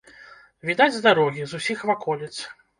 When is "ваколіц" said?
1.93-2.35